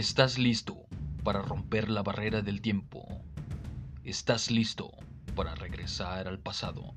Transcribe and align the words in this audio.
Estás 0.00 0.38
listo 0.38 0.86
para 1.22 1.42
romper 1.42 1.90
la 1.90 2.02
barrera 2.02 2.40
del 2.40 2.62
tiempo. 2.62 3.22
Estás 4.02 4.50
listo 4.50 4.90
para 5.36 5.54
regresar 5.54 6.26
al 6.26 6.38
pasado. 6.38 6.94